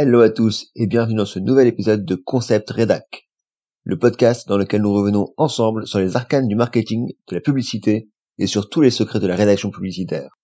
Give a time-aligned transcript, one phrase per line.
[0.00, 3.28] Hello à tous et bienvenue dans ce nouvel épisode de Concept Redac,
[3.82, 8.08] le podcast dans lequel nous revenons ensemble sur les arcanes du marketing, de la publicité
[8.38, 10.38] et sur tous les secrets de la rédaction publicitaire.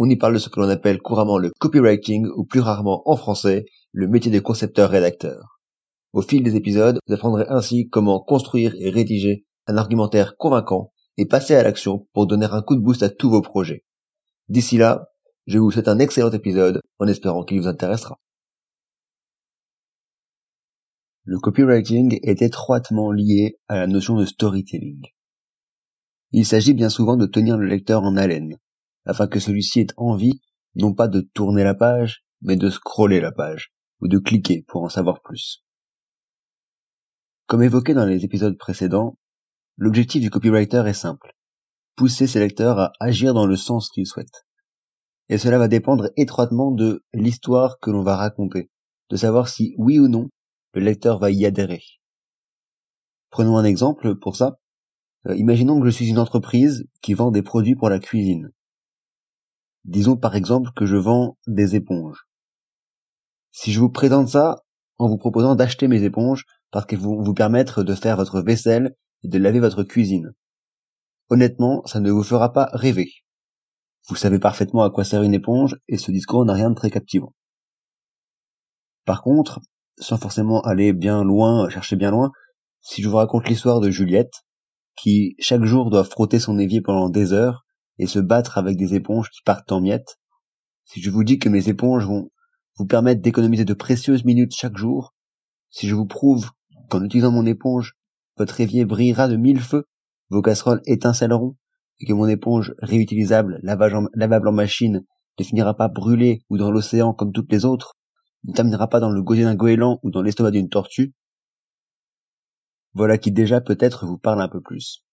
[0.00, 3.14] On y parle de ce que l'on appelle couramment le copywriting ou plus rarement en
[3.16, 5.60] français le métier de concepteur-rédacteur.
[6.12, 11.26] Au fil des épisodes, vous apprendrez ainsi comment construire et rédiger un argumentaire convaincant et
[11.26, 13.84] passer à l'action pour donner un coup de boost à tous vos projets.
[14.48, 15.12] D'ici là,
[15.46, 18.18] je vous souhaite un excellent épisode en espérant qu'il vous intéressera.
[21.26, 25.06] Le copywriting est étroitement lié à la notion de storytelling.
[26.32, 28.58] Il s'agit bien souvent de tenir le lecteur en haleine,
[29.06, 30.42] afin que celui-ci ait envie
[30.74, 34.82] non pas de tourner la page, mais de scroller la page, ou de cliquer pour
[34.82, 35.64] en savoir plus.
[37.46, 39.16] Comme évoqué dans les épisodes précédents,
[39.78, 41.34] l'objectif du copywriter est simple.
[41.96, 44.44] Pousser ses lecteurs à agir dans le sens qu'ils souhaitent.
[45.30, 48.70] Et cela va dépendre étroitement de l'histoire que l'on va raconter,
[49.08, 50.28] de savoir si oui ou non
[50.74, 51.82] le lecteur va y adhérer.
[53.30, 54.58] Prenons un exemple pour ça.
[55.26, 58.50] Euh, imaginons que je suis une entreprise qui vend des produits pour la cuisine.
[59.84, 62.26] Disons par exemple que je vends des éponges.
[63.50, 64.64] Si je vous présente ça
[64.98, 68.96] en vous proposant d'acheter mes éponges parce qu'elles vont vous permettre de faire votre vaisselle
[69.22, 70.32] et de laver votre cuisine.
[71.30, 73.10] Honnêtement, ça ne vous fera pas rêver.
[74.08, 76.90] Vous savez parfaitement à quoi sert une éponge et ce discours n'a rien de très
[76.90, 77.34] captivant.
[79.04, 79.60] Par contre,
[79.98, 82.32] sans forcément aller bien loin, chercher bien loin,
[82.80, 84.44] si je vous raconte l'histoire de Juliette,
[84.96, 87.64] qui chaque jour doit frotter son évier pendant des heures
[87.98, 90.18] et se battre avec des éponges qui partent en miettes,
[90.84, 92.30] si je vous dis que mes éponges vont
[92.76, 95.14] vous permettre d'économiser de précieuses minutes chaque jour,
[95.70, 96.50] si je vous prouve
[96.90, 97.94] qu'en utilisant mon éponge,
[98.36, 99.86] votre évier brillera de mille feux,
[100.28, 101.56] vos casseroles étincelleront,
[102.00, 105.04] et que mon éponge réutilisable, lavable en machine,
[105.38, 107.94] ne finira pas brûlée ou dans l'océan comme toutes les autres,
[108.44, 111.14] ne terminera pas dans le gosier d'un goéland ou dans l'estomac d'une tortue,
[112.94, 115.04] voilà qui déjà peut-être vous parle un peu plus.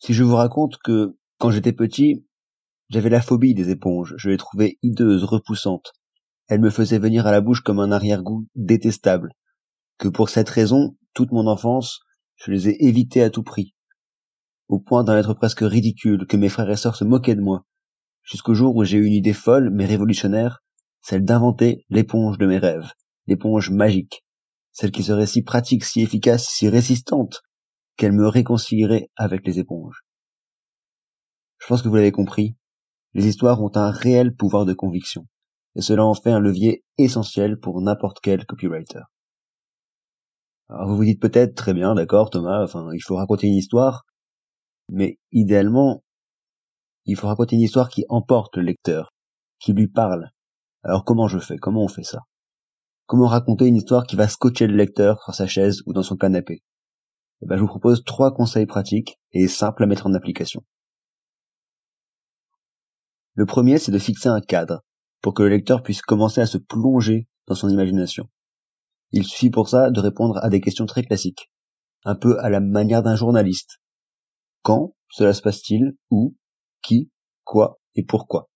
[0.00, 2.24] Si je vous raconte que, quand j'étais petit,
[2.88, 5.92] j'avais la phobie des éponges, je les trouvais hideuses, repoussantes.
[6.48, 9.32] Elles me faisaient venir à la bouche comme un arrière-goût détestable,
[9.98, 12.00] que pour cette raison, toute mon enfance,
[12.36, 13.74] je les ai évitées à tout prix,
[14.68, 17.66] au point d'en être presque ridicule, que mes frères et sœurs se moquaient de moi,
[18.22, 20.62] jusqu'au jour où j'ai eu une idée folle mais révolutionnaire,
[21.08, 22.92] celle d'inventer l'éponge de mes rêves,
[23.26, 24.26] l'éponge magique,
[24.72, 27.40] celle qui serait si pratique, si efficace, si résistante,
[27.96, 30.02] qu'elle me réconcilierait avec les éponges.
[31.60, 32.56] Je pense que vous l'avez compris,
[33.14, 35.24] les histoires ont un réel pouvoir de conviction,
[35.76, 39.00] et cela en fait un levier essentiel pour n'importe quel copywriter.
[40.68, 44.04] Alors vous vous dites peut-être, très bien, d'accord Thomas, enfin il faut raconter une histoire,
[44.90, 46.04] mais idéalement,
[47.06, 49.14] il faut raconter une histoire qui emporte le lecteur,
[49.58, 50.32] qui lui parle,
[50.82, 51.56] alors comment je fais?
[51.56, 52.20] Comment on fait ça?
[53.06, 56.16] Comment raconter une histoire qui va scotcher le lecteur sur sa chaise ou dans son
[56.16, 56.62] canapé?
[57.42, 60.64] Eh ben, Je vous propose trois conseils pratiques et simples à mettre en application.
[63.34, 64.82] Le premier, c'est de fixer un cadre
[65.22, 68.28] pour que le lecteur puisse commencer à se plonger dans son imagination.
[69.12, 71.50] Il suffit pour ça de répondre à des questions très classiques,
[72.04, 73.80] un peu à la manière d'un journaliste.
[74.62, 75.96] Quand cela se passe-t-il?
[76.10, 76.36] Où?
[76.82, 77.10] Qui?
[77.44, 77.80] Quoi?
[77.94, 78.50] Et pourquoi?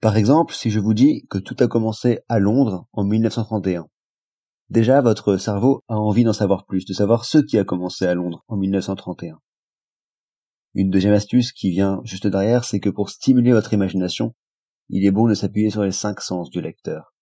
[0.00, 3.86] Par exemple, si je vous dis que tout a commencé à Londres en 1931.
[4.70, 8.14] Déjà, votre cerveau a envie d'en savoir plus, de savoir ce qui a commencé à
[8.14, 9.38] Londres en 1931.
[10.74, 14.34] Une deuxième astuce qui vient juste derrière, c'est que pour stimuler votre imagination,
[14.88, 17.12] il est bon de s'appuyer sur les cinq sens du lecteur.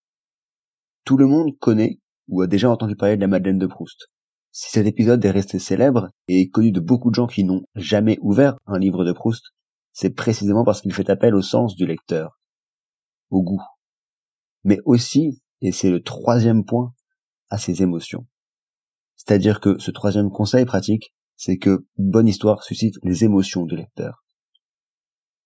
[1.04, 4.08] Tout le monde connaît ou a déjà entendu parler de la Madeleine de Proust.
[4.52, 8.18] Si cet épisode est resté célèbre et connu de beaucoup de gens qui n'ont jamais
[8.20, 9.46] ouvert un livre de Proust,
[9.92, 12.37] c'est précisément parce qu'il fait appel au sens du lecteur
[13.30, 13.62] au goût,
[14.64, 16.94] mais aussi, et c'est le troisième point,
[17.50, 18.26] à ses émotions.
[19.16, 24.24] C'est-à-dire que ce troisième conseil pratique, c'est que bonne histoire suscite les émotions du lecteur.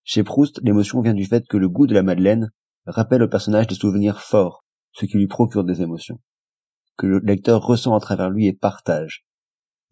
[0.05, 2.51] Chez Proust, l'émotion vient du fait que le goût de la Madeleine
[2.87, 6.21] rappelle au personnage des souvenirs forts, ce qui lui procure des émotions,
[6.97, 9.25] que le lecteur ressent à travers lui et partage.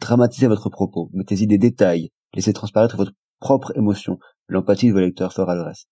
[0.01, 5.33] Dramatisez votre propos, mettez-y des détails, laissez transparaître votre propre émotion, l'empathie de vos lecteurs
[5.33, 5.87] fera le reste.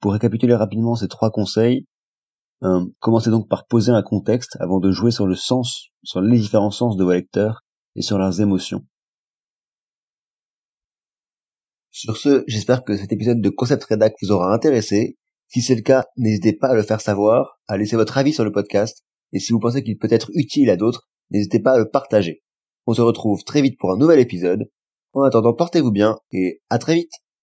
[0.00, 1.86] Pour récapituler rapidement ces trois conseils,
[2.62, 6.38] euh, commencez donc par poser un contexte avant de jouer sur le sens, sur les
[6.38, 7.62] différents sens de vos lecteurs
[7.96, 8.84] et sur leurs émotions.
[11.90, 15.18] Sur ce, j'espère que cet épisode de Concept Redact vous aura intéressé.
[15.48, 18.44] Si c'est le cas, n'hésitez pas à le faire savoir, à laisser votre avis sur
[18.44, 21.78] le podcast, et si vous pensez qu'il peut être utile à d'autres, n'hésitez pas à
[21.78, 22.42] le partager.
[22.86, 24.70] On se retrouve très vite pour un nouvel épisode.
[25.12, 27.12] En attendant, portez-vous bien et à très vite